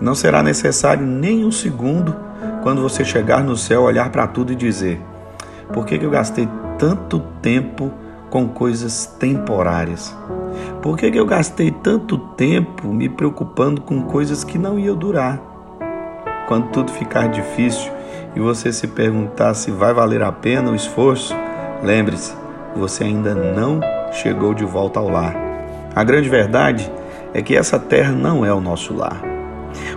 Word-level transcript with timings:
Não 0.00 0.14
será 0.14 0.42
necessário 0.42 1.06
nem 1.06 1.44
um 1.44 1.52
segundo 1.52 2.16
quando 2.62 2.82
você 2.82 3.04
chegar 3.04 3.42
no 3.42 3.56
céu, 3.56 3.82
olhar 3.82 4.10
para 4.10 4.26
tudo 4.26 4.52
e 4.52 4.56
dizer: 4.56 5.00
por 5.72 5.86
que, 5.86 5.94
eu 5.94 6.10
gastei 6.10 6.48
tanto 6.78 7.20
tempo 7.40 7.92
com 8.28 8.48
coisas 8.48 9.06
temporárias? 9.06 10.16
Por 10.82 10.96
que, 10.96 11.10
que 11.10 11.18
eu 11.18 11.26
gastei 11.26 11.70
tanto 11.70 12.18
tempo 12.18 12.88
me 12.88 13.08
preocupando 13.08 13.80
com 13.80 14.02
coisas 14.02 14.42
que 14.42 14.58
não 14.58 14.78
iam 14.78 14.96
durar? 14.96 15.40
Quando 16.48 16.70
tudo 16.70 16.90
ficar 16.90 17.28
difícil 17.28 17.92
e 18.34 18.40
você 18.40 18.72
se 18.72 18.88
perguntar 18.88 19.54
se 19.54 19.70
vai 19.70 19.94
valer 19.94 20.22
a 20.22 20.32
pena 20.32 20.72
o 20.72 20.74
esforço, 20.74 21.36
lembre-se, 21.84 22.34
você 22.74 23.04
ainda 23.04 23.32
não 23.32 23.80
chegou 24.10 24.52
de 24.52 24.64
volta 24.64 24.98
ao 24.98 25.08
lar. 25.08 25.36
A 25.94 26.02
grande 26.02 26.28
verdade 26.28 26.90
é 26.90 27.09
que 27.42 27.56
essa 27.56 27.78
terra 27.78 28.12
não 28.12 28.44
é 28.44 28.52
o 28.52 28.60
nosso 28.60 28.94
lar, 28.94 29.22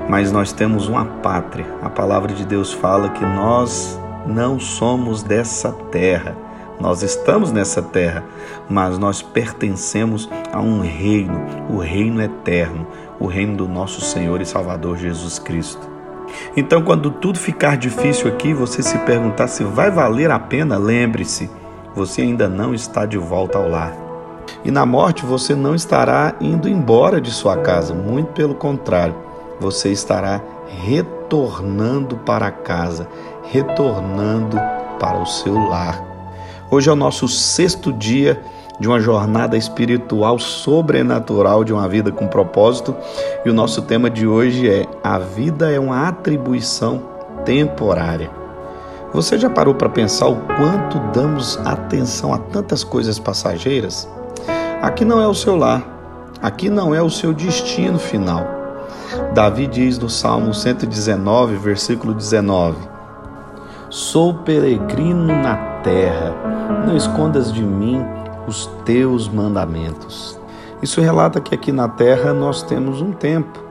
mas 0.07 0.31
nós 0.31 0.51
temos 0.51 0.87
uma 0.87 1.05
pátria. 1.05 1.65
A 1.81 1.89
palavra 1.89 2.33
de 2.33 2.45
Deus 2.45 2.71
fala 2.71 3.09
que 3.09 3.25
nós 3.25 3.99
não 4.25 4.59
somos 4.59 5.23
dessa 5.23 5.71
terra. 5.91 6.35
Nós 6.79 7.01
estamos 7.03 7.51
nessa 7.51 7.81
terra, 7.81 8.23
mas 8.69 8.97
nós 8.97 9.21
pertencemos 9.21 10.29
a 10.51 10.59
um 10.59 10.81
reino, 10.81 11.39
o 11.69 11.77
reino 11.77 12.21
eterno, 12.21 12.87
o 13.19 13.27
reino 13.27 13.55
do 13.55 13.67
nosso 13.67 14.01
Senhor 14.01 14.41
e 14.41 14.45
Salvador 14.45 14.97
Jesus 14.97 15.39
Cristo. 15.39 15.89
Então, 16.57 16.81
quando 16.81 17.11
tudo 17.11 17.37
ficar 17.37 17.77
difícil 17.77 18.27
aqui, 18.27 18.53
você 18.53 18.81
se 18.81 18.97
perguntar 18.99 19.47
se 19.47 19.63
vai 19.63 19.91
valer 19.91 20.31
a 20.31 20.39
pena, 20.39 20.77
lembre-se, 20.77 21.49
você 21.95 22.21
ainda 22.21 22.49
não 22.49 22.73
está 22.73 23.05
de 23.05 23.17
volta 23.17 23.57
ao 23.57 23.69
lar. 23.69 24.02
E 24.63 24.71
na 24.71 24.85
morte 24.85 25.25
você 25.25 25.53
não 25.53 25.75
estará 25.75 26.35
indo 26.39 26.69
embora 26.69 27.19
de 27.19 27.31
sua 27.31 27.57
casa, 27.57 27.93
muito 27.93 28.31
pelo 28.31 28.55
contrário, 28.55 29.15
você 29.59 29.91
estará 29.91 30.41
retornando 30.67 32.17
para 32.17 32.49
casa, 32.49 33.07
retornando 33.43 34.57
para 34.99 35.21
o 35.21 35.25
seu 35.25 35.53
lar. 35.53 36.01
Hoje 36.71 36.89
é 36.89 36.93
o 36.93 36.95
nosso 36.95 37.27
sexto 37.27 37.91
dia 37.91 38.41
de 38.79 38.87
uma 38.87 38.99
jornada 38.99 39.57
espiritual 39.57 40.39
sobrenatural 40.39 41.63
de 41.63 41.73
uma 41.73 41.87
vida 41.87 42.11
com 42.11 42.27
propósito 42.27 42.95
e 43.45 43.49
o 43.49 43.53
nosso 43.53 43.81
tema 43.81 44.09
de 44.09 44.25
hoje 44.25 44.69
é: 44.69 44.87
A 45.03 45.19
vida 45.19 45.71
é 45.71 45.79
uma 45.79 46.07
atribuição 46.07 47.03
temporária. 47.45 48.31
Você 49.13 49.37
já 49.37 49.49
parou 49.49 49.75
para 49.75 49.89
pensar 49.89 50.27
o 50.27 50.37
quanto 50.37 50.97
damos 51.13 51.57
atenção 51.57 52.33
a 52.33 52.37
tantas 52.37 52.83
coisas 52.83 53.19
passageiras? 53.19 54.09
Aqui 54.83 55.05
não 55.05 55.21
é 55.21 55.25
o 55.25 55.33
seu 55.33 55.55
lar, 55.55 55.81
aqui 56.41 56.69
não 56.69 56.93
é 56.93 57.01
o 57.01 57.09
seu 57.09 57.31
destino 57.31 57.97
final. 57.97 58.45
Davi 59.33 59.65
diz 59.65 59.97
no 59.97 60.09
Salmo 60.09 60.53
119, 60.53 61.55
versículo 61.55 62.13
19: 62.13 62.75
Sou 63.89 64.33
peregrino 64.33 65.27
na 65.27 65.55
terra, 65.83 66.35
não 66.85 66.97
escondas 66.97 67.49
de 67.53 67.63
mim 67.63 68.03
os 68.45 68.65
teus 68.83 69.29
mandamentos. 69.29 70.37
Isso 70.81 70.99
relata 70.99 71.39
que 71.39 71.55
aqui 71.55 71.71
na 71.71 71.87
terra 71.87 72.33
nós 72.33 72.61
temos 72.61 73.01
um 73.01 73.13
tempo. 73.13 73.63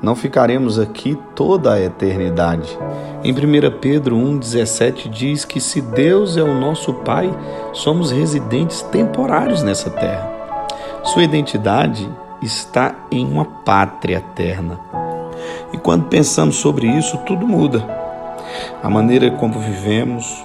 Não 0.00 0.14
ficaremos 0.14 0.78
aqui 0.78 1.18
toda 1.34 1.72
a 1.72 1.80
eternidade. 1.80 2.78
Em 3.24 3.32
1 3.32 3.80
Pedro 3.80 4.16
1,17 4.16 5.08
diz 5.08 5.44
que 5.44 5.60
se 5.60 5.80
Deus 5.80 6.36
é 6.36 6.42
o 6.44 6.54
nosso 6.54 6.94
Pai, 6.94 7.36
somos 7.72 8.12
residentes 8.12 8.80
temporários 8.82 9.64
nessa 9.64 9.90
terra. 9.90 10.31
Sua 11.04 11.24
identidade 11.24 12.08
está 12.40 12.94
em 13.10 13.26
uma 13.26 13.44
pátria 13.44 14.18
eterna. 14.18 14.78
E 15.72 15.76
quando 15.76 16.06
pensamos 16.06 16.56
sobre 16.56 16.86
isso, 16.86 17.18
tudo 17.18 17.46
muda. 17.46 17.84
A 18.80 18.88
maneira 18.88 19.28
como 19.32 19.58
vivemos, 19.58 20.44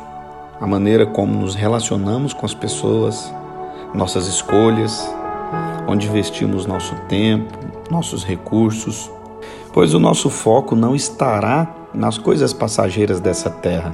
a 0.60 0.66
maneira 0.66 1.06
como 1.06 1.40
nos 1.40 1.54
relacionamos 1.54 2.34
com 2.34 2.46
as 2.46 2.56
pessoas, 2.56 3.32
nossas 3.94 4.28
escolhas, 4.28 5.08
onde 5.88 6.08
investimos 6.08 6.66
nosso 6.66 6.96
tempo, 7.08 7.58
nossos 7.92 8.26
recursos, 8.26 9.12
pois 9.72 9.94
o 9.94 10.00
nosso 10.00 10.28
foco 10.28 10.76
não 10.76 10.96
estará 10.96 11.68
nas 11.94 12.18
coisas 12.18 12.52
passageiras 12.52 13.20
dessa 13.20 13.52
terra, 13.52 13.94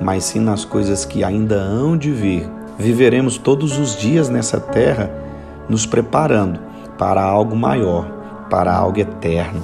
mas 0.00 0.22
sim 0.24 0.38
nas 0.38 0.64
coisas 0.64 1.04
que 1.04 1.24
ainda 1.24 1.56
hão 1.56 1.96
de 1.96 2.12
vir. 2.12 2.48
Viveremos 2.78 3.38
todos 3.38 3.76
os 3.76 3.96
dias 3.96 4.28
nessa 4.28 4.60
terra 4.60 5.25
nos 5.68 5.86
preparando 5.86 6.60
para 6.98 7.22
algo 7.22 7.56
maior, 7.56 8.06
para 8.48 8.74
algo 8.74 8.98
eterno. 8.98 9.62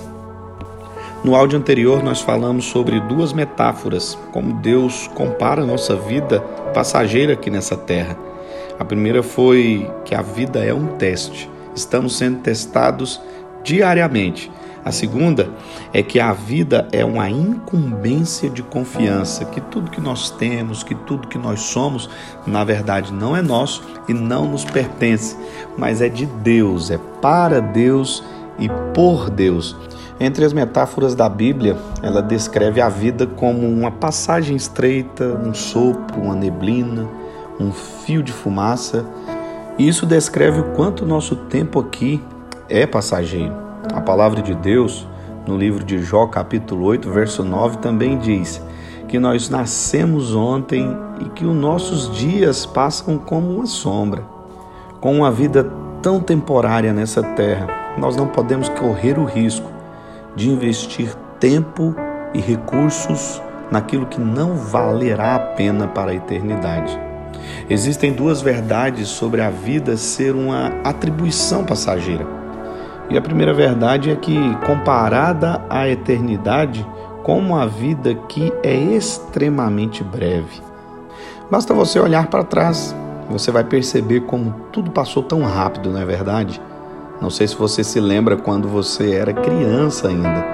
No 1.24 1.36
áudio 1.36 1.56
anterior, 1.56 2.02
nós 2.02 2.20
falamos 2.20 2.64
sobre 2.64 2.98
duas 2.98 3.32
metáforas, 3.32 4.18
como 4.32 4.54
Deus 4.54 5.08
compara 5.14 5.62
a 5.62 5.66
nossa 5.66 5.94
vida 5.94 6.40
passageira 6.74 7.34
aqui 7.34 7.48
nessa 7.48 7.76
terra. 7.76 8.16
A 8.78 8.84
primeira 8.84 9.22
foi 9.22 9.88
que 10.04 10.16
a 10.16 10.22
vida 10.22 10.64
é 10.64 10.74
um 10.74 10.96
teste, 10.96 11.48
estamos 11.76 12.18
sendo 12.18 12.40
testados 12.40 13.20
diariamente. 13.62 14.50
A 14.84 14.90
segunda 14.90 15.48
é 15.92 16.02
que 16.02 16.18
a 16.18 16.32
vida 16.32 16.88
é 16.90 17.04
uma 17.04 17.30
incumbência 17.30 18.50
de 18.50 18.62
confiança, 18.62 19.44
que 19.44 19.60
tudo 19.60 19.90
que 19.90 20.00
nós 20.00 20.30
temos, 20.30 20.82
que 20.82 20.94
tudo 20.94 21.28
que 21.28 21.38
nós 21.38 21.60
somos, 21.60 22.10
na 22.46 22.64
verdade 22.64 23.12
não 23.12 23.36
é 23.36 23.42
nosso 23.42 23.82
e 24.08 24.12
não 24.12 24.46
nos 24.46 24.64
pertence, 24.64 25.36
mas 25.78 26.02
é 26.02 26.08
de 26.08 26.26
Deus, 26.26 26.90
é 26.90 26.98
para 27.20 27.60
Deus 27.60 28.24
e 28.58 28.68
por 28.92 29.30
Deus. 29.30 29.76
Entre 30.18 30.44
as 30.44 30.52
metáforas 30.52 31.14
da 31.14 31.28
Bíblia, 31.28 31.76
ela 32.02 32.22
descreve 32.22 32.80
a 32.80 32.88
vida 32.88 33.26
como 33.26 33.66
uma 33.66 33.90
passagem 33.90 34.56
estreita, 34.56 35.24
um 35.24 35.54
sopro, 35.54 36.20
uma 36.20 36.34
neblina, 36.34 37.08
um 37.58 37.72
fio 37.72 38.22
de 38.22 38.32
fumaça. 38.32 39.04
Isso 39.78 40.06
descreve 40.06 40.60
o 40.60 40.72
quanto 40.74 41.06
nosso 41.06 41.34
tempo 41.36 41.80
aqui 41.80 42.22
é 42.68 42.86
passageiro. 42.86 43.61
A 43.92 44.00
palavra 44.00 44.40
de 44.40 44.54
Deus, 44.54 45.06
no 45.46 45.54
livro 45.56 45.84
de 45.84 45.98
Jó, 45.98 46.26
capítulo 46.26 46.86
8, 46.86 47.10
verso 47.10 47.44
9, 47.44 47.76
também 47.76 48.16
diz 48.16 48.62
que 49.06 49.18
nós 49.18 49.50
nascemos 49.50 50.34
ontem 50.34 50.96
e 51.20 51.28
que 51.28 51.44
os 51.44 51.54
nossos 51.54 52.10
dias 52.16 52.64
passam 52.64 53.18
como 53.18 53.54
uma 53.54 53.66
sombra. 53.66 54.24
Com 54.98 55.18
uma 55.18 55.30
vida 55.30 55.70
tão 56.00 56.20
temporária 56.20 56.90
nessa 56.94 57.22
terra, 57.22 57.68
nós 57.98 58.16
não 58.16 58.26
podemos 58.26 58.70
correr 58.70 59.18
o 59.18 59.26
risco 59.26 59.70
de 60.34 60.48
investir 60.48 61.14
tempo 61.38 61.94
e 62.32 62.40
recursos 62.40 63.42
naquilo 63.70 64.06
que 64.06 64.20
não 64.20 64.56
valerá 64.56 65.34
a 65.34 65.38
pena 65.38 65.86
para 65.86 66.12
a 66.12 66.14
eternidade. 66.14 66.98
Existem 67.68 68.12
duas 68.12 68.40
verdades 68.40 69.08
sobre 69.08 69.42
a 69.42 69.50
vida 69.50 69.98
ser 69.98 70.34
uma 70.34 70.68
atribuição 70.82 71.64
passageira. 71.64 72.41
E 73.12 73.18
a 73.18 73.20
primeira 73.20 73.52
verdade 73.52 74.10
é 74.10 74.16
que, 74.16 74.34
comparada 74.64 75.62
à 75.68 75.86
eternidade, 75.86 76.86
como 77.22 77.54
a 77.54 77.66
vida 77.66 78.14
que 78.14 78.50
é 78.62 78.74
extremamente 78.74 80.02
breve. 80.02 80.62
Basta 81.50 81.74
você 81.74 82.00
olhar 82.00 82.28
para 82.28 82.42
trás, 82.42 82.96
você 83.28 83.50
vai 83.50 83.64
perceber 83.64 84.20
como 84.20 84.54
tudo 84.72 84.90
passou 84.90 85.22
tão 85.22 85.42
rápido, 85.42 85.90
não 85.90 86.00
é 86.00 86.06
verdade? 86.06 86.58
Não 87.20 87.28
sei 87.28 87.46
se 87.46 87.54
você 87.54 87.84
se 87.84 88.00
lembra 88.00 88.34
quando 88.34 88.66
você 88.66 89.12
era 89.12 89.34
criança 89.34 90.08
ainda. 90.08 90.46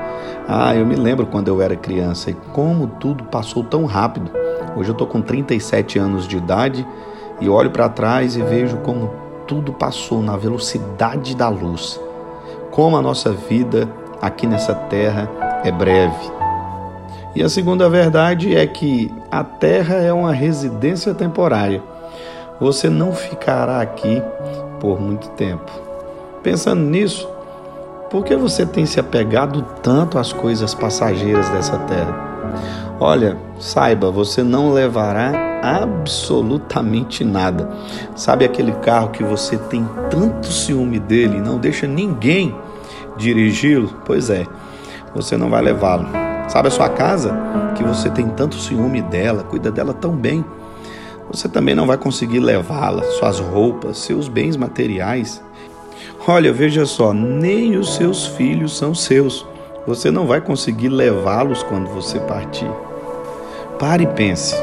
Ah, 0.48 0.74
eu 0.74 0.84
me 0.84 0.96
lembro 0.96 1.26
quando 1.26 1.46
eu 1.46 1.62
era 1.62 1.76
criança 1.76 2.32
e 2.32 2.34
como 2.52 2.88
tudo 2.88 3.22
passou 3.22 3.62
tão 3.62 3.84
rápido. 3.84 4.32
Hoje 4.76 4.88
eu 4.90 4.94
estou 4.94 5.06
com 5.06 5.22
37 5.22 5.96
anos 5.96 6.26
de 6.26 6.36
idade 6.36 6.84
e 7.40 7.48
olho 7.48 7.70
para 7.70 7.88
trás 7.88 8.34
e 8.34 8.42
vejo 8.42 8.78
como 8.78 9.12
tudo 9.46 9.72
passou 9.72 10.20
na 10.20 10.36
velocidade 10.36 11.36
da 11.36 11.48
luz. 11.48 12.00
Como 12.78 12.96
a 12.96 13.02
nossa 13.02 13.32
vida 13.32 13.88
aqui 14.22 14.46
nessa 14.46 14.72
terra 14.72 15.28
é 15.64 15.72
breve. 15.72 16.30
E 17.34 17.42
a 17.42 17.48
segunda 17.48 17.90
verdade 17.90 18.56
é 18.56 18.64
que 18.68 19.12
a 19.32 19.42
terra 19.42 19.96
é 19.96 20.12
uma 20.12 20.32
residência 20.32 21.12
temporária. 21.12 21.82
Você 22.60 22.88
não 22.88 23.12
ficará 23.12 23.80
aqui 23.80 24.22
por 24.78 25.00
muito 25.00 25.28
tempo. 25.30 25.68
Pensando 26.40 26.82
nisso, 26.82 27.28
por 28.10 28.22
que 28.22 28.36
você 28.36 28.64
tem 28.64 28.86
se 28.86 29.00
apegado 29.00 29.60
tanto 29.82 30.16
às 30.16 30.32
coisas 30.32 30.72
passageiras 30.72 31.48
dessa 31.48 31.78
terra? 31.78 32.14
Olha, 33.00 33.36
saiba, 33.58 34.08
você 34.08 34.44
não 34.44 34.72
levará 34.72 35.32
absolutamente 35.64 37.24
nada. 37.24 37.68
Sabe 38.14 38.44
aquele 38.44 38.70
carro 38.70 39.08
que 39.08 39.24
você 39.24 39.58
tem 39.58 39.84
tanto 40.08 40.46
ciúme 40.46 41.00
dele 41.00 41.40
não 41.40 41.58
deixa 41.58 41.84
ninguém 41.84 42.54
dirigi-lo? 43.16 43.92
Pois 44.04 44.30
é, 44.30 44.46
você 45.14 45.36
não 45.36 45.50
vai 45.50 45.62
levá-lo. 45.62 46.06
Sabe 46.48 46.68
a 46.68 46.70
sua 46.70 46.88
casa 46.88 47.36
que 47.76 47.84
você 47.84 48.08
tem 48.08 48.28
tanto 48.28 48.56
ciúme 48.56 49.02
dela, 49.02 49.42
cuida 49.42 49.70
dela 49.70 49.92
tão 49.92 50.12
bem? 50.12 50.44
Você 51.30 51.46
também 51.48 51.74
não 51.74 51.86
vai 51.86 51.98
conseguir 51.98 52.40
levá-la, 52.40 53.02
suas 53.02 53.38
roupas, 53.38 53.98
seus 53.98 54.28
bens 54.28 54.56
materiais. 54.56 55.42
Olha, 56.26 56.52
veja 56.52 56.86
só, 56.86 57.12
nem 57.12 57.76
os 57.76 57.96
seus 57.96 58.26
filhos 58.26 58.76
são 58.76 58.94
seus 58.94 59.46
Você 59.86 60.10
não 60.10 60.26
vai 60.26 60.40
conseguir 60.40 60.88
levá-los 60.88 61.62
quando 61.62 61.88
você 61.88 62.18
partir. 62.20 62.70
Pare 63.78 64.04
e 64.04 64.06
pense. 64.06 64.54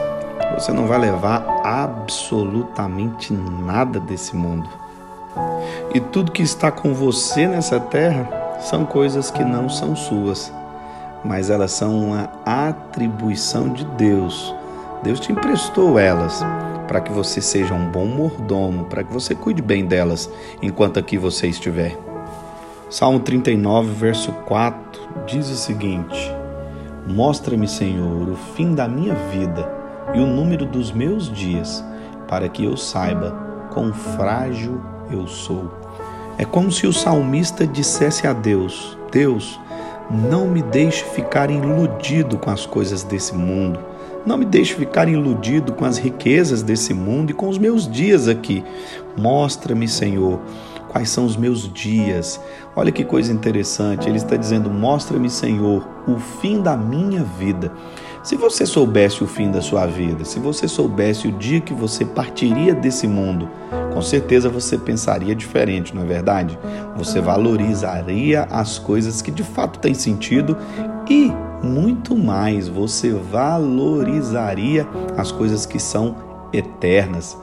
Você 0.53 0.71
não 0.71 0.87
vai 0.87 0.99
levar 0.99 1.45
absolutamente 1.63 3.33
nada 3.33 3.99
desse 3.99 4.35
mundo. 4.35 4.69
E 5.93 5.99
tudo 5.99 6.31
que 6.31 6.43
está 6.43 6.71
com 6.71 6.93
você 6.93 7.47
nessa 7.47 7.79
terra 7.79 8.27
são 8.59 8.85
coisas 8.85 9.31
que 9.31 9.43
não 9.43 9.69
são 9.69 9.95
suas, 9.95 10.51
mas 11.23 11.49
elas 11.49 11.71
são 11.71 11.99
uma 11.99 12.29
atribuição 12.45 13.69
de 13.69 13.85
Deus. 13.85 14.53
Deus 15.03 15.19
te 15.19 15.31
emprestou 15.31 15.99
elas 15.99 16.43
para 16.87 17.01
que 17.01 17.11
você 17.11 17.41
seja 17.41 17.73
um 17.73 17.89
bom 17.89 18.05
mordomo, 18.05 18.85
para 18.85 19.03
que 19.03 19.13
você 19.13 19.35
cuide 19.35 19.61
bem 19.61 19.85
delas 19.85 20.29
enquanto 20.61 20.99
aqui 20.99 21.17
você 21.17 21.47
estiver. 21.47 21.97
Salmo 22.89 23.19
39, 23.19 23.91
verso 23.93 24.31
4 24.31 25.01
diz 25.25 25.49
o 25.49 25.55
seguinte: 25.55 26.31
Mostra-me, 27.07 27.67
Senhor, 27.67 28.29
o 28.29 28.35
fim 28.35 28.73
da 28.73 28.87
minha 28.87 29.15
vida 29.31 29.67
e 30.13 30.19
o 30.19 30.27
número 30.27 30.65
dos 30.65 30.91
meus 30.91 31.31
dias, 31.31 31.83
para 32.27 32.47
que 32.47 32.65
eu 32.65 32.77
saiba 32.77 33.31
quão 33.73 33.93
frágil 33.93 34.81
eu 35.09 35.27
sou. 35.27 35.71
É 36.37 36.45
como 36.45 36.71
se 36.71 36.85
o 36.85 36.93
salmista 36.93 37.65
dissesse 37.65 38.27
a 38.27 38.33
Deus: 38.33 38.97
Deus, 39.11 39.59
não 40.09 40.47
me 40.47 40.61
deixe 40.61 41.03
ficar 41.03 41.49
iludido 41.49 42.37
com 42.37 42.49
as 42.49 42.65
coisas 42.65 43.03
desse 43.03 43.33
mundo. 43.33 43.79
Não 44.25 44.37
me 44.37 44.45
deixe 44.45 44.73
ficar 44.73 45.07
iludido 45.07 45.73
com 45.73 45.85
as 45.85 45.97
riquezas 45.97 46.63
desse 46.63 46.93
mundo 46.93 47.29
e 47.29 47.33
com 47.33 47.47
os 47.47 47.59
meus 47.59 47.89
dias 47.89 48.27
aqui. 48.27 48.63
Mostra-me, 49.15 49.87
Senhor, 49.87 50.39
quais 50.89 51.09
são 51.09 51.25
os 51.25 51.37
meus 51.37 51.71
dias. 51.71 52.39
Olha 52.75 52.91
que 52.91 53.03
coisa 53.03 53.31
interessante. 53.31 54.09
Ele 54.09 54.17
está 54.17 54.35
dizendo: 54.35 54.69
Mostra-me, 54.69 55.29
Senhor, 55.29 55.87
o 56.07 56.17
fim 56.17 56.61
da 56.61 56.75
minha 56.75 57.23
vida. 57.23 57.71
Se 58.23 58.35
você 58.35 58.65
soubesse 58.65 59.23
o 59.23 59.27
fim 59.27 59.51
da 59.51 59.61
sua 59.61 59.85
vida, 59.85 60.25
se 60.25 60.39
você 60.39 60.67
soubesse 60.67 61.27
o 61.27 61.31
dia 61.31 61.61
que 61.61 61.75
você 61.75 62.03
partiria 62.03 62.73
desse 62.73 63.07
mundo, 63.07 63.47
com 63.95 64.01
certeza 64.01 64.49
você 64.49 64.77
pensaria 64.77 65.33
diferente, 65.33 65.95
não 65.95 66.01
é 66.01 66.05
verdade? 66.05 66.59
Você 66.97 67.21
valorizaria 67.21 68.45
as 68.51 68.77
coisas 68.77 69.21
que 69.21 69.31
de 69.31 69.41
fato 69.41 69.79
têm 69.79 69.93
sentido 69.93 70.57
e 71.09 71.31
muito 71.63 72.13
mais, 72.13 72.67
você 72.67 73.13
valorizaria 73.13 74.85
as 75.15 75.31
coisas 75.31 75.65
que 75.65 75.79
são 75.79 76.13
eternas. 76.51 77.37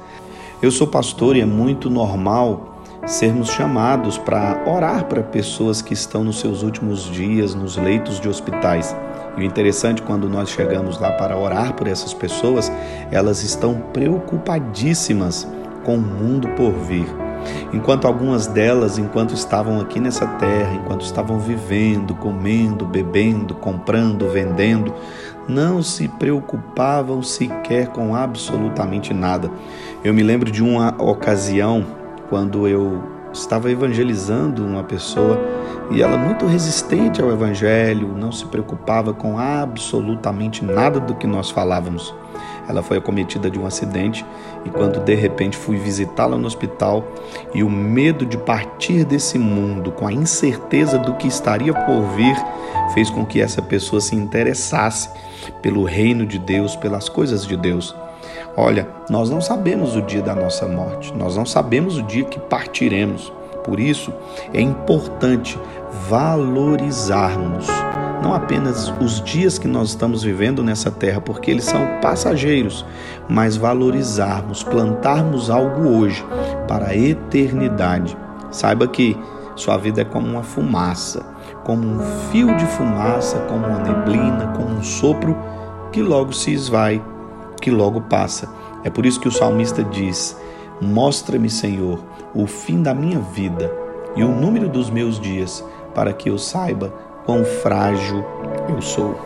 Eu 0.60 0.70
sou 0.70 0.87
pastor 0.87 1.37
e 1.37 1.40
é 1.40 1.46
muito 1.46 1.88
normal 1.88 2.82
sermos 3.06 3.48
chamados 3.48 4.19
para 4.19 4.62
orar 4.66 5.06
para 5.06 5.22
pessoas 5.22 5.81
que 5.81 5.94
estão 5.94 6.22
nos 6.22 6.38
seus 6.38 6.62
últimos 6.62 7.10
dias 7.10 7.55
nos 7.55 7.78
leitos 7.78 8.20
de 8.20 8.28
hospitais. 8.28 8.94
E 9.38 9.40
o 9.40 9.43
interessante, 9.43 10.02
quando 10.02 10.28
nós 10.28 10.50
chegamos 10.50 11.00
lá 11.00 11.12
para 11.12 11.34
orar 11.34 11.72
por 11.72 11.88
essas 11.88 12.12
pessoas, 12.12 12.70
elas 13.10 13.43
estão 13.43 13.82
preocupadíssimas 13.94 15.48
com 15.82 15.96
o 15.96 16.00
mundo 16.00 16.49
por 16.56 16.73
vir. 16.73 17.06
Enquanto 17.73 18.06
algumas 18.06 18.46
delas, 18.46 18.99
enquanto 18.99 19.34
estavam 19.34 19.81
aqui 19.81 19.99
nessa 19.99 20.26
terra, 20.26 20.75
enquanto 20.75 21.05
estavam 21.05 21.38
vivendo, 21.38 22.14
comendo, 22.14 22.84
bebendo, 22.84 23.55
comprando, 23.55 24.29
vendendo, 24.29 24.94
não 25.49 25.82
se 25.82 26.06
preocupavam 26.06 27.23
sequer 27.23 27.88
com 27.88 28.14
absolutamente 28.14 29.12
nada. 29.12 29.50
Eu 30.05 30.14
me 30.14 30.23
lembro 30.23 30.50
de 30.50 30.62
uma 30.62 30.94
ocasião 31.02 31.84
quando 32.29 32.69
eu 32.69 33.02
estava 33.32 33.70
evangelizando 33.70 34.64
uma 34.64 34.82
pessoa 34.82 35.38
e 35.90 36.02
ela 36.02 36.17
muito 36.17 36.46
resistente 36.46 37.20
ao 37.20 37.31
evangelho, 37.31 38.17
não 38.17 38.32
se 38.32 38.46
preocupava 38.46 39.12
com 39.12 39.38
absolutamente 39.38 40.64
nada 40.64 41.00
do 41.00 41.14
que 41.14 41.26
nós 41.26 41.50
falávamos. 41.50 42.14
Ela 42.69 42.82
foi 42.82 42.99
acometida 42.99 43.50
de 43.50 43.58
um 43.58 43.67
acidente 43.67 44.25
e 44.64 44.70
quando 44.70 45.00
de 45.00 45.14
repente 45.14 45.56
fui 45.56 45.76
visitá-la 45.76 46.37
no 46.37 46.46
hospital 46.46 47.05
e 47.52 47.62
o 47.62 47.69
medo 47.69 48.25
de 48.25 48.38
partir 48.38 49.05
desse 49.05 49.38
mundo 49.38 49.90
com 49.90 50.06
a 50.06 50.12
incerteza 50.12 50.99
do 50.99 51.14
que 51.14 51.26
estaria 51.26 51.75
por 51.75 52.02
vir 52.14 52.37
fez 52.94 53.11
com 53.11 53.26
que 53.26 53.40
essa 53.40 53.61
pessoa 53.61 54.00
se 54.00 54.14
interessasse 54.14 55.11
pelo 55.61 55.84
reino 55.84 56.25
de 56.25 56.38
Deus, 56.38 56.76
pelas 56.76 57.08
coisas 57.08 57.46
de 57.46 57.56
Deus. 57.56 57.94
Olha, 58.56 58.87
nós 59.08 59.31
não 59.31 59.40
sabemos 59.40 59.96
o 59.96 60.02
dia 60.02 60.22
da 60.22 60.34
nossa 60.34 60.66
morte, 60.69 61.12
nós 61.16 61.37
não 61.37 61.46
sabemos 61.46 61.96
o 61.99 62.02
dia 62.02 62.25
que 62.25 62.38
partiremos. 62.38 63.32
Por 63.64 63.81
isso, 63.81 64.12
é 64.52 64.60
importante 64.60 65.58
valorizarmos 66.08 67.66
não 68.22 68.32
apenas 68.34 68.93
os 69.00 69.20
dias 69.20 69.58
que 69.58 69.66
nós 69.66 69.88
estamos 69.88 70.22
vivendo 70.22 70.62
nessa 70.62 70.90
terra, 70.90 71.20
porque 71.20 71.50
eles 71.50 71.64
são 71.64 71.99
passageiros, 72.00 72.87
mas 73.28 73.56
valorizarmos, 73.56 74.62
plantarmos 74.62 75.50
algo 75.50 75.88
hoje 75.88 76.25
para 76.69 76.88
a 76.88 76.96
eternidade. 76.96 78.16
Saiba 78.52 78.87
que 78.87 79.19
sua 79.56 79.76
vida 79.76 80.02
é 80.02 80.05
como 80.05 80.28
uma 80.28 80.43
fumaça, 80.43 81.26
como 81.64 81.82
um 81.84 82.00
fio 82.31 82.55
de 82.56 82.64
fumaça, 82.66 83.40
como 83.40 83.66
uma 83.66 83.81
neblina, 83.81 84.52
como 84.56 84.69
um 84.69 84.82
sopro 84.82 85.37
que 85.90 86.00
logo 86.00 86.32
se 86.32 86.52
esvai 86.52 87.02
que 87.62 87.70
logo 87.70 88.03
passa. 88.03 88.49
É 88.85 88.91
por 88.91 89.06
isso 89.06 89.20
que 89.20 89.29
o 89.29 89.32
salmista 89.32 89.82
diz: 89.82 90.37
Mostra-me, 90.81 91.49
Senhor, 91.49 92.00
o 92.35 92.47
fim 92.47 92.82
da 92.82 92.93
minha 92.93 93.20
vida 93.20 93.73
e 94.17 94.23
o 94.23 94.29
número 94.29 94.69
dos 94.69 94.91
meus 94.91 95.19
dias, 95.19 95.64
para 95.94 96.12
que 96.12 96.29
eu 96.29 96.37
saiba 96.37 96.93
quão 97.25 97.44
frágil 97.44 98.25
eu 98.69 98.82
sou. 98.82 99.17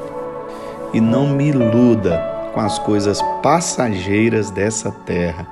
E 0.92 1.00
não 1.00 1.26
me 1.26 1.48
iluda 1.48 2.50
com 2.52 2.60
as 2.60 2.78
coisas 2.78 3.20
passageiras 3.42 4.50
dessa 4.50 4.92
terra. 4.92 5.46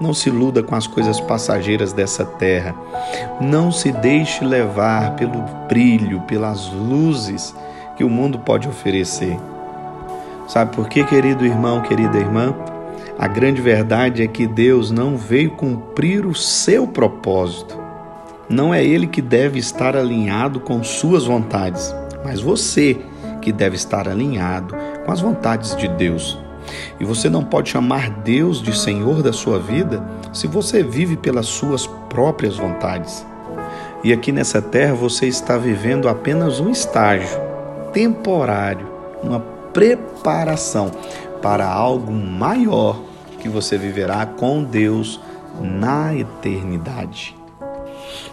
Não 0.00 0.14
se 0.14 0.28
iluda 0.28 0.62
com 0.62 0.76
as 0.76 0.86
coisas 0.86 1.20
passageiras 1.20 1.92
dessa 1.92 2.24
terra. 2.24 2.74
Não 3.40 3.72
se 3.72 3.90
deixe 3.90 4.44
levar 4.44 5.16
pelo 5.16 5.42
brilho, 5.66 6.20
pelas 6.20 6.70
luzes 6.72 7.54
que 7.96 8.04
o 8.04 8.08
mundo 8.08 8.38
pode 8.38 8.68
oferecer. 8.68 9.36
Sabe 10.48 10.74
por 10.74 10.88
quê, 10.88 11.04
querido 11.04 11.44
irmão, 11.44 11.82
querida 11.82 12.16
irmã? 12.16 12.54
A 13.18 13.28
grande 13.28 13.60
verdade 13.60 14.22
é 14.22 14.26
que 14.26 14.46
Deus 14.46 14.90
não 14.90 15.14
veio 15.14 15.50
cumprir 15.50 16.24
o 16.24 16.34
seu 16.34 16.86
propósito. 16.86 17.78
Não 18.48 18.72
é 18.72 18.82
Ele 18.82 19.06
que 19.06 19.20
deve 19.20 19.58
estar 19.58 19.94
alinhado 19.94 20.58
com 20.58 20.82
suas 20.82 21.26
vontades, 21.26 21.94
mas 22.24 22.40
você 22.40 22.96
que 23.42 23.52
deve 23.52 23.76
estar 23.76 24.08
alinhado 24.08 24.74
com 25.04 25.12
as 25.12 25.20
vontades 25.20 25.76
de 25.76 25.86
Deus. 25.86 26.38
E 26.98 27.04
você 27.04 27.28
não 27.28 27.44
pode 27.44 27.68
chamar 27.68 28.08
Deus 28.08 28.62
de 28.62 28.76
Senhor 28.76 29.22
da 29.22 29.34
sua 29.34 29.58
vida 29.58 30.02
se 30.32 30.46
você 30.46 30.82
vive 30.82 31.18
pelas 31.18 31.44
suas 31.44 31.86
próprias 32.08 32.56
vontades. 32.56 33.26
E 34.02 34.14
aqui 34.14 34.32
nessa 34.32 34.62
terra 34.62 34.94
você 34.94 35.26
está 35.26 35.58
vivendo 35.58 36.08
apenas 36.08 36.58
um 36.58 36.70
estágio 36.70 37.38
temporário, 37.92 38.86
uma 39.22 39.57
preparação 39.78 40.90
para 41.40 41.64
algo 41.64 42.12
maior 42.12 42.98
que 43.38 43.48
você 43.48 43.78
viverá 43.78 44.26
com 44.26 44.64
Deus 44.64 45.20
na 45.60 46.16
eternidade. 46.16 47.36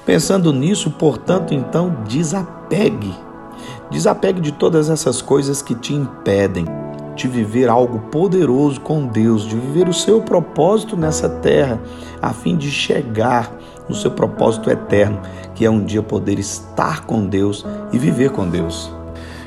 Pensando 0.04 0.52
nisso, 0.52 0.90
portanto, 0.90 1.54
então 1.54 1.98
desapegue. 2.08 3.14
Desapegue 3.92 4.42
de 4.42 4.54
todas 4.54 4.90
essas 4.90 5.22
coisas 5.22 5.62
que 5.62 5.76
te 5.76 5.94
impedem 5.94 6.66
de 7.16 7.28
viver 7.28 7.70
algo 7.70 8.00
poderoso 8.10 8.82
com 8.82 9.06
Deus, 9.06 9.44
de 9.44 9.56
viver 9.56 9.88
o 9.88 9.94
seu 9.94 10.24
propósito 10.24 10.98
nessa 10.98 11.30
terra, 11.30 11.80
a 12.20 12.34
fim 12.34 12.58
de 12.58 12.72
chegar 12.72 13.56
no 13.88 13.94
seu 13.94 14.10
propósito 14.10 14.72
eterno, 14.72 15.22
que 15.54 15.64
é 15.64 15.70
um 15.70 15.86
dia 15.86 16.02
poder 16.02 16.40
estar 16.40 17.06
com 17.06 17.24
Deus 17.24 17.64
e 17.94 18.00
viver 18.00 18.32
com 18.32 18.50
Deus. 18.50 18.95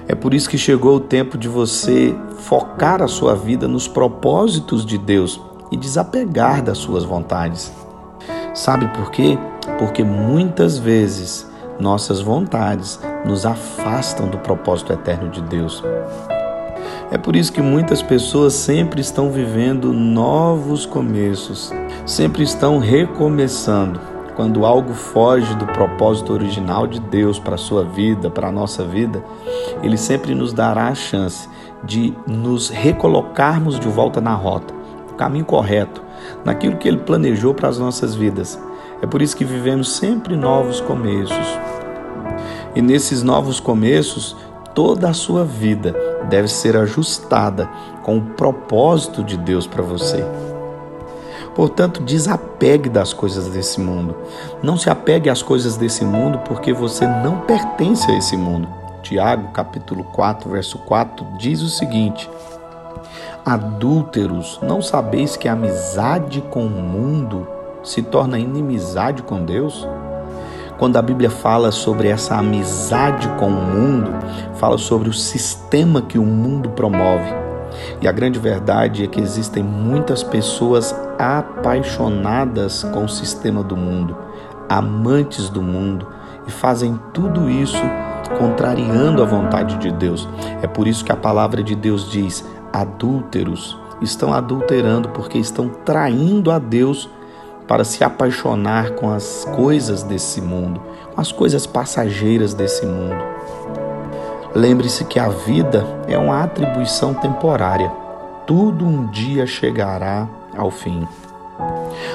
É 0.08 0.14
por 0.14 0.32
isso 0.32 0.48
que 0.48 0.56
chegou 0.56 0.96
o 0.96 1.00
tempo 1.00 1.36
de 1.36 1.48
você 1.48 2.16
focar 2.38 3.02
a 3.02 3.06
sua 3.06 3.36
vida 3.36 3.68
nos 3.68 3.86
propósitos 3.86 4.86
de 4.86 4.96
Deus 4.96 5.38
e 5.70 5.76
desapegar 5.76 6.62
das 6.62 6.78
suas 6.78 7.04
vontades. 7.04 7.70
Sabe 8.54 8.88
por 8.96 9.10
quê? 9.10 9.38
Porque 9.78 10.02
muitas 10.02 10.78
vezes 10.78 11.46
nossas 11.78 12.22
vontades 12.22 12.98
nos 13.26 13.44
afastam 13.44 14.28
do 14.28 14.38
propósito 14.38 14.94
eterno 14.94 15.28
de 15.28 15.42
Deus. 15.42 15.84
É 17.10 17.18
por 17.18 17.36
isso 17.36 17.52
que 17.52 17.60
muitas 17.60 18.00
pessoas 18.00 18.54
sempre 18.54 19.02
estão 19.02 19.30
vivendo 19.30 19.92
novos 19.92 20.86
começos, 20.86 21.70
sempre 22.06 22.42
estão 22.42 22.78
recomeçando 22.78 24.17
quando 24.38 24.64
algo 24.64 24.94
foge 24.94 25.52
do 25.56 25.66
propósito 25.66 26.32
original 26.32 26.86
de 26.86 27.00
Deus 27.00 27.40
para 27.40 27.56
a 27.56 27.58
sua 27.58 27.82
vida, 27.82 28.30
para 28.30 28.46
a 28.46 28.52
nossa 28.52 28.84
vida, 28.84 29.20
Ele 29.82 29.96
sempre 29.96 30.32
nos 30.32 30.52
dará 30.52 30.86
a 30.86 30.94
chance 30.94 31.48
de 31.82 32.14
nos 32.24 32.68
recolocarmos 32.68 33.80
de 33.80 33.88
volta 33.88 34.20
na 34.20 34.34
rota, 34.34 34.72
no 35.10 35.16
caminho 35.16 35.44
correto, 35.44 36.00
naquilo 36.44 36.76
que 36.76 36.86
Ele 36.86 36.98
planejou 36.98 37.52
para 37.52 37.68
as 37.68 37.80
nossas 37.80 38.14
vidas. 38.14 38.56
É 39.02 39.08
por 39.08 39.22
isso 39.22 39.36
que 39.36 39.44
vivemos 39.44 39.90
sempre 39.90 40.36
novos 40.36 40.80
começos. 40.80 41.58
E 42.76 42.80
nesses 42.80 43.24
novos 43.24 43.58
começos, 43.58 44.36
toda 44.72 45.08
a 45.08 45.14
sua 45.14 45.44
vida 45.44 45.96
deve 46.30 46.46
ser 46.46 46.76
ajustada 46.76 47.68
com 48.04 48.18
o 48.18 48.22
propósito 48.22 49.24
de 49.24 49.36
Deus 49.36 49.66
para 49.66 49.82
você. 49.82 50.24
Portanto, 51.58 52.00
desapegue 52.00 52.88
das 52.88 53.12
coisas 53.12 53.48
desse 53.48 53.80
mundo. 53.80 54.14
Não 54.62 54.76
se 54.76 54.88
apegue 54.88 55.28
às 55.28 55.42
coisas 55.42 55.76
desse 55.76 56.04
mundo 56.04 56.38
porque 56.46 56.72
você 56.72 57.04
não 57.04 57.40
pertence 57.40 58.08
a 58.08 58.16
esse 58.16 58.36
mundo. 58.36 58.68
Tiago, 59.02 59.48
capítulo 59.48 60.04
4, 60.04 60.48
verso 60.48 60.78
4 60.78 61.26
diz 61.36 61.60
o 61.60 61.68
seguinte: 61.68 62.30
Adúlteros, 63.44 64.60
não 64.62 64.80
sabeis 64.80 65.36
que 65.36 65.48
a 65.48 65.54
amizade 65.54 66.40
com 66.42 66.64
o 66.64 66.70
mundo 66.70 67.48
se 67.82 68.02
torna 68.02 68.38
inimizade 68.38 69.24
com 69.24 69.44
Deus? 69.44 69.84
Quando 70.78 70.96
a 70.96 71.02
Bíblia 71.02 71.28
fala 71.28 71.72
sobre 71.72 72.06
essa 72.06 72.36
amizade 72.36 73.28
com 73.30 73.48
o 73.48 73.50
mundo, 73.50 74.12
fala 74.54 74.78
sobre 74.78 75.08
o 75.08 75.12
sistema 75.12 76.02
que 76.02 76.20
o 76.20 76.24
mundo 76.24 76.70
promove 76.70 77.47
e 78.00 78.08
a 78.08 78.12
grande 78.12 78.38
verdade 78.38 79.04
é 79.04 79.06
que 79.06 79.20
existem 79.20 79.62
muitas 79.62 80.22
pessoas 80.22 80.94
apaixonadas 81.18 82.84
com 82.84 83.04
o 83.04 83.08
sistema 83.08 83.62
do 83.62 83.76
mundo, 83.76 84.16
amantes 84.68 85.48
do 85.48 85.62
mundo 85.62 86.06
e 86.46 86.50
fazem 86.50 86.98
tudo 87.12 87.50
isso 87.50 87.82
contrariando 88.38 89.22
a 89.22 89.26
vontade 89.26 89.76
de 89.78 89.90
Deus. 89.90 90.28
É 90.62 90.66
por 90.66 90.86
isso 90.86 91.04
que 91.04 91.12
a 91.12 91.16
palavra 91.16 91.62
de 91.62 91.74
Deus 91.74 92.10
diz: 92.10 92.44
adúlteros 92.72 93.78
estão 94.00 94.32
adulterando 94.32 95.08
porque 95.10 95.38
estão 95.38 95.68
traindo 95.68 96.50
a 96.50 96.58
Deus 96.58 97.08
para 97.66 97.84
se 97.84 98.02
apaixonar 98.02 98.92
com 98.92 99.10
as 99.10 99.46
coisas 99.54 100.02
desse 100.02 100.40
mundo, 100.40 100.80
com 101.14 101.20
as 101.20 101.30
coisas 101.30 101.66
passageiras 101.66 102.54
desse 102.54 102.86
mundo. 102.86 103.22
Lembre-se 104.54 105.04
que 105.04 105.18
a 105.18 105.28
vida 105.28 105.84
é 106.06 106.16
uma 106.16 106.42
atribuição 106.42 107.12
temporária. 107.12 107.92
Tudo 108.46 108.86
um 108.86 109.06
dia 109.06 109.46
chegará 109.46 110.26
ao 110.56 110.70
fim. 110.70 111.06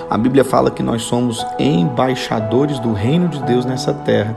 A 0.10 0.18
Bíblia 0.18 0.44
fala 0.44 0.72
que 0.72 0.82
nós 0.82 1.04
somos 1.04 1.46
embaixadores 1.60 2.80
do 2.80 2.92
reino 2.92 3.28
de 3.28 3.42
Deus 3.44 3.66
nessa 3.66 3.94
terra. 3.94 4.36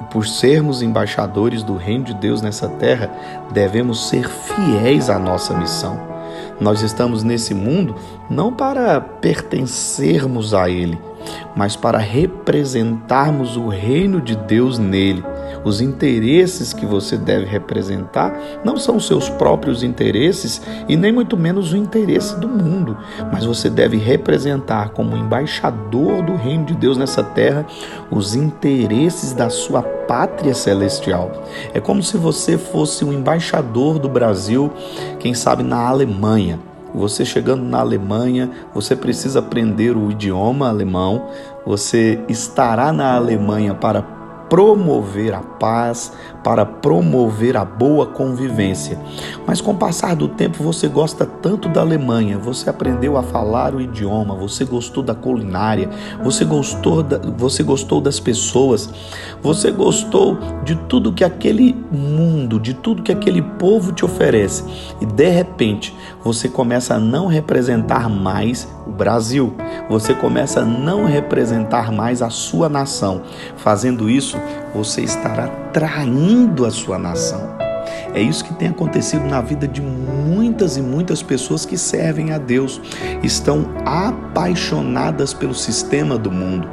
E 0.00 0.04
por 0.04 0.26
sermos 0.26 0.82
embaixadores 0.82 1.62
do 1.62 1.76
reino 1.76 2.04
de 2.04 2.14
Deus 2.14 2.42
nessa 2.42 2.68
terra, 2.68 3.08
devemos 3.52 4.08
ser 4.08 4.28
fiéis 4.28 5.08
à 5.08 5.18
nossa 5.18 5.54
missão. 5.54 6.00
Nós 6.60 6.82
estamos 6.82 7.22
nesse 7.22 7.54
mundo 7.54 7.94
não 8.28 8.52
para 8.52 9.00
pertencermos 9.00 10.54
a 10.54 10.68
ele, 10.68 10.98
mas 11.54 11.76
para 11.76 11.98
representarmos 11.98 13.56
o 13.56 13.68
reino 13.68 14.20
de 14.20 14.34
Deus 14.34 14.76
nele 14.76 15.24
os 15.64 15.80
interesses 15.80 16.72
que 16.72 16.86
você 16.86 17.16
deve 17.16 17.44
representar 17.44 18.32
não 18.64 18.76
são 18.76 18.96
os 18.96 19.06
seus 19.06 19.28
próprios 19.28 19.82
interesses 19.82 20.60
e 20.88 20.96
nem 20.96 21.12
muito 21.12 21.36
menos 21.36 21.72
o 21.72 21.76
interesse 21.76 22.38
do 22.38 22.48
mundo, 22.48 22.96
mas 23.32 23.44
você 23.44 23.68
deve 23.68 23.96
representar 23.96 24.90
como 24.90 25.16
embaixador 25.16 26.22
do 26.22 26.34
reino 26.36 26.64
de 26.64 26.74
Deus 26.74 26.96
nessa 26.96 27.22
terra 27.22 27.66
os 28.10 28.34
interesses 28.34 29.32
da 29.32 29.50
sua 29.50 29.82
pátria 29.82 30.54
celestial. 30.54 31.44
É 31.74 31.80
como 31.80 32.02
se 32.02 32.16
você 32.16 32.56
fosse 32.56 33.04
um 33.04 33.12
embaixador 33.12 33.98
do 33.98 34.08
Brasil, 34.08 34.72
quem 35.18 35.34
sabe 35.34 35.62
na 35.62 35.86
Alemanha. 35.86 36.58
Você 36.94 37.24
chegando 37.24 37.62
na 37.62 37.80
Alemanha, 37.80 38.50
você 38.74 38.96
precisa 38.96 39.40
aprender 39.40 39.94
o 39.94 40.10
idioma 40.10 40.68
alemão, 40.68 41.28
você 41.66 42.18
estará 42.28 42.92
na 42.92 43.14
Alemanha 43.14 43.74
para 43.74 44.17
promover 44.48 45.34
a 45.34 45.40
paz, 45.40 46.12
para 46.42 46.64
promover 46.64 47.56
a 47.56 47.64
boa 47.64 48.06
convivência. 48.06 48.98
Mas 49.46 49.60
com 49.60 49.72
o 49.72 49.76
passar 49.76 50.16
do 50.16 50.28
tempo 50.28 50.62
você 50.62 50.88
gosta 50.88 51.26
tanto 51.26 51.68
da 51.68 51.80
Alemanha, 51.80 52.38
você 52.38 52.70
aprendeu 52.70 53.16
a 53.16 53.22
falar 53.22 53.74
o 53.74 53.80
idioma, 53.80 54.34
você 54.34 54.64
gostou 54.64 55.02
da 55.02 55.14
culinária, 55.14 55.90
você 56.22 56.44
gostou, 56.44 57.02
da, 57.02 57.18
você 57.18 57.62
gostou 57.62 58.00
das 58.00 58.18
pessoas, 58.18 58.88
você 59.42 59.70
gostou 59.70 60.38
de 60.64 60.74
tudo 60.74 61.12
que 61.12 61.24
aquele 61.24 61.76
mundo, 61.90 62.58
de 62.58 62.72
tudo 62.72 63.02
que 63.02 63.12
aquele 63.12 63.42
povo 63.42 63.92
te 63.92 64.04
oferece. 64.04 64.64
E 65.00 65.06
de 65.06 65.28
repente 65.28 65.94
você 66.24 66.48
começa 66.48 66.94
a 66.94 66.98
não 66.98 67.26
representar 67.26 68.08
mais 68.08 68.68
o 68.86 68.90
Brasil, 68.90 69.54
você 69.88 70.14
começa 70.14 70.60
a 70.60 70.64
não 70.64 71.04
representar 71.04 71.92
mais 71.92 72.22
a 72.22 72.30
sua 72.30 72.68
nação. 72.68 73.22
Fazendo 73.56 74.08
isso, 74.08 74.37
você 74.74 75.02
estará 75.02 75.48
traindo 75.72 76.64
a 76.64 76.70
sua 76.70 76.98
nação. 76.98 77.56
É 78.14 78.20
isso 78.20 78.44
que 78.44 78.54
tem 78.54 78.68
acontecido 78.68 79.24
na 79.24 79.40
vida 79.40 79.66
de 79.68 79.80
muitas 79.80 80.76
e 80.76 80.82
muitas 80.82 81.22
pessoas 81.22 81.64
que 81.64 81.76
servem 81.76 82.32
a 82.32 82.38
Deus, 82.38 82.80
estão 83.22 83.66
apaixonadas 83.84 85.32
pelo 85.32 85.54
sistema 85.54 86.18
do 86.18 86.30
mundo. 86.30 86.68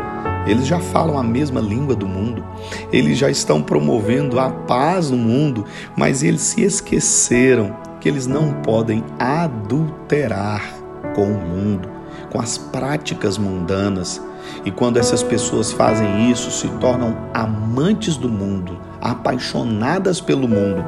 Eles 0.48 0.67
já 0.67 0.79
falam 0.79 1.17
a 1.17 1.24
mesma 1.24 1.60
língua 1.60 1.95
do 1.95 2.07
mundo, 2.07 2.43
eles 2.91 3.17
já 3.17 3.29
estão 3.29 3.62
promovendo 3.62 4.39
a 4.39 4.50
paz 4.50 5.10
no 5.10 5.17
mundo, 5.17 5.65
mas 5.95 6.22
eles 6.22 6.41
se 6.41 6.62
esqueceram 6.62 7.75
que 8.00 8.07
eles 8.07 8.27
não 8.27 8.53
podem 8.62 9.03
adulterar 9.17 10.62
com 11.15 11.24
o 11.24 11.39
mundo, 11.39 11.89
com 12.29 12.39
as 12.39 12.57
práticas 12.57 13.38
mundanas. 13.38 14.22
E 14.64 14.72
quando 14.72 14.98
essas 14.98 15.22
pessoas 15.22 15.72
fazem 15.72 16.32
isso, 16.32 16.52
se 16.52 16.68
tornam 16.80 17.16
amantes 17.34 18.18
do 18.18 18.30
mundo, 18.30 18.78
apaixonadas 19.02 20.20
pelo 20.20 20.48
mundo. 20.48 20.84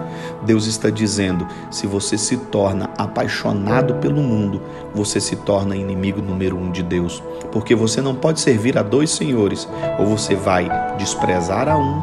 Deus 0.45 0.65
está 0.65 0.89
dizendo: 0.89 1.47
se 1.69 1.85
você 1.85 2.17
se 2.17 2.37
torna 2.37 2.89
apaixonado 2.97 3.95
pelo 3.95 4.21
mundo, 4.21 4.61
você 4.93 5.19
se 5.19 5.35
torna 5.35 5.75
inimigo 5.75 6.21
número 6.21 6.57
um 6.57 6.71
de 6.71 6.81
Deus. 6.83 7.21
Porque 7.51 7.75
você 7.75 8.01
não 8.01 8.15
pode 8.15 8.39
servir 8.39 8.77
a 8.77 8.83
dois 8.83 9.11
senhores, 9.11 9.67
ou 9.99 10.05
você 10.05 10.35
vai 10.35 10.69
desprezar 10.97 11.69
a 11.69 11.77
um 11.77 12.01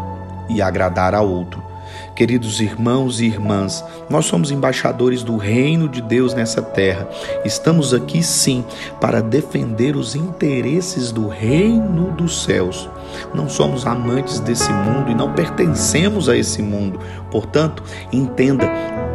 e 0.48 0.62
agradar 0.62 1.14
a 1.14 1.20
outro. 1.20 1.73
Queridos 2.14 2.60
irmãos 2.60 3.20
e 3.20 3.26
irmãs, 3.26 3.84
nós 4.08 4.26
somos 4.26 4.50
embaixadores 4.50 5.22
do 5.22 5.36
reino 5.36 5.88
de 5.88 6.00
Deus 6.00 6.34
nessa 6.34 6.62
terra. 6.62 7.08
Estamos 7.44 7.92
aqui 7.92 8.22
sim 8.22 8.64
para 9.00 9.20
defender 9.20 9.96
os 9.96 10.14
interesses 10.14 11.10
do 11.10 11.28
reino 11.28 12.12
dos 12.12 12.44
céus. 12.44 12.88
Não 13.34 13.48
somos 13.48 13.86
amantes 13.86 14.40
desse 14.40 14.72
mundo 14.72 15.10
e 15.10 15.14
não 15.14 15.32
pertencemos 15.32 16.28
a 16.28 16.36
esse 16.36 16.62
mundo. 16.62 17.00
Portanto, 17.30 17.82
entenda, 18.12 18.66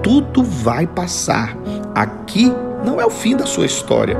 tudo 0.03 0.43
vai 0.43 0.86
passar. 0.86 1.57
Aqui 1.95 2.51
não 2.83 3.00
é 3.00 3.05
o 3.05 3.09
fim 3.09 3.36
da 3.36 3.45
sua 3.45 3.65
história. 3.65 4.17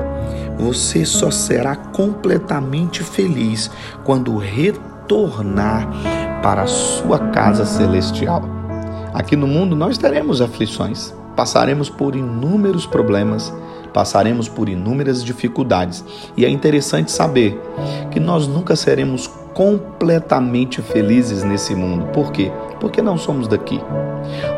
Você 0.58 1.06
só 1.06 1.32
será 1.32 1.76
completamente 1.76 3.02
feliz 3.04 3.72
quando 4.04 4.38
retornar 4.38 5.88
para 6.42 6.64
a 6.64 6.68
sua 6.68 7.20
casa 7.30 7.66
celestial. 7.66 8.44
Aqui 9.14 9.36
no 9.36 9.48
mundo 9.48 9.76
nós 9.76 9.98
teremos 9.98 10.42
aflições, 10.42 11.14
passaremos 11.36 11.90
por 11.90 12.16
inúmeros 12.16 12.86
problemas, 12.86 13.54
passaremos 13.94 14.48
por 14.48 14.70
inúmeras 14.70 15.24
dificuldades. 15.24 16.04
E 16.38 16.46
é 16.46 16.50
interessante 16.50 17.12
saber 17.12 17.60
que 18.12 18.20
nós 18.20 18.48
nunca 18.48 18.76
seremos 18.76 19.28
completamente 19.54 20.82
felizes 20.82 21.44
nesse 21.44 21.76
mundo. 21.76 22.06
Por 22.14 22.32
quê? 22.32 22.52
Porque 22.80 23.02
não 23.02 23.18
somos 23.18 23.48
daqui. 23.48 23.82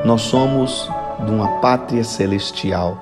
Nós 0.05 0.21
somos 0.21 0.89
de 1.25 1.31
uma 1.31 1.47
pátria 1.59 2.03
celestial. 2.03 2.97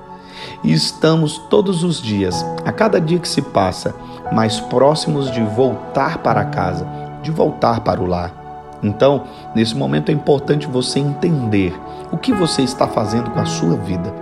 E 0.64 0.72
estamos 0.72 1.36
todos 1.50 1.84
os 1.84 2.00
dias, 2.00 2.44
a 2.64 2.72
cada 2.72 3.00
dia 3.00 3.18
que 3.18 3.28
se 3.28 3.42
passa, 3.42 3.94
mais 4.32 4.60
próximos 4.60 5.30
de 5.30 5.42
voltar 5.42 6.18
para 6.18 6.44
casa, 6.46 6.86
de 7.22 7.30
voltar 7.30 7.80
para 7.80 8.00
o 8.00 8.06
lar. 8.06 8.49
Então, 8.82 9.24
nesse 9.54 9.76
momento 9.76 10.10
é 10.10 10.12
importante 10.12 10.66
você 10.66 10.98
entender 10.98 11.74
o 12.10 12.16
que 12.16 12.32
você 12.32 12.62
está 12.62 12.86
fazendo 12.86 13.30
com 13.30 13.40
a 13.40 13.46
sua 13.46 13.76
vida. 13.76 14.12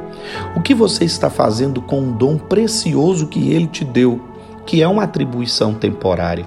O 0.56 0.60
que 0.60 0.74
você 0.74 1.04
está 1.04 1.30
fazendo 1.30 1.80
com 1.80 2.08
o 2.08 2.12
dom 2.12 2.36
precioso 2.36 3.28
que 3.28 3.50
ele 3.50 3.66
te 3.66 3.84
deu, 3.84 4.20
que 4.66 4.82
é 4.82 4.88
uma 4.88 5.04
atribuição 5.04 5.72
temporária. 5.72 6.46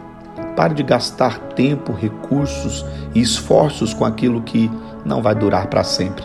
Pare 0.55 0.73
de 0.73 0.83
gastar 0.83 1.39
tempo, 1.55 1.93
recursos 1.93 2.85
e 3.15 3.21
esforços 3.21 3.93
com 3.93 4.05
aquilo 4.05 4.41
que 4.41 4.69
não 5.05 5.21
vai 5.21 5.33
durar 5.33 5.67
para 5.67 5.83
sempre. 5.83 6.23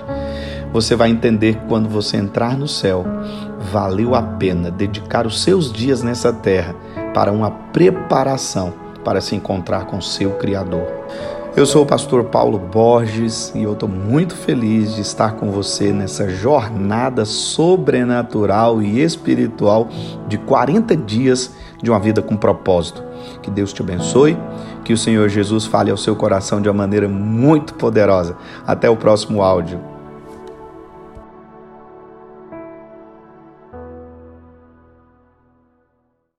Você 0.72 0.94
vai 0.94 1.08
entender 1.08 1.54
que 1.54 1.66
quando 1.66 1.88
você 1.88 2.16
entrar 2.16 2.58
no 2.58 2.68
céu, 2.68 3.04
valeu 3.72 4.14
a 4.14 4.22
pena 4.22 4.70
dedicar 4.70 5.26
os 5.26 5.42
seus 5.42 5.72
dias 5.72 6.02
nessa 6.02 6.32
terra 6.32 6.74
para 7.14 7.32
uma 7.32 7.50
preparação 7.50 8.74
para 9.04 9.20
se 9.20 9.36
encontrar 9.36 9.86
com 9.86 10.00
seu 10.00 10.32
Criador. 10.32 10.86
Eu 11.56 11.64
sou 11.64 11.84
o 11.84 11.86
pastor 11.86 12.25
Paulo 12.25 12.58
Borges 12.58 13.50
e 13.54 13.62
eu 13.62 13.72
estou 13.72 13.88
muito 13.88 14.36
feliz 14.36 14.94
de 14.94 15.00
estar 15.00 15.36
com 15.36 15.50
você 15.50 15.90
nessa 15.90 16.28
jornada 16.28 17.25
sobrenatural 17.25 18.82
e 18.82 19.00
espiritual 19.00 19.88
de 20.28 20.36
40 20.36 20.94
dias 20.94 21.54
de 21.82 21.90
uma 21.90 21.98
vida 21.98 22.20
com 22.20 22.36
propósito. 22.36 23.02
Que 23.40 23.50
Deus 23.50 23.72
te 23.72 23.80
abençoe, 23.80 24.36
que 24.84 24.92
o 24.92 24.98
Senhor 24.98 25.30
Jesus 25.30 25.64
fale 25.64 25.90
ao 25.90 25.96
seu 25.96 26.14
coração 26.14 26.60
de 26.60 26.68
uma 26.68 26.75
maneira 26.75 27.08
muito 27.08 27.72
poderosa. 27.72 28.36
Até 28.66 28.90
o 28.90 28.96
próximo 28.96 29.40
áudio. 29.40 29.95